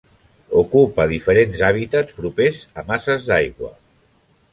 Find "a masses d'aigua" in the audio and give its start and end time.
2.83-3.71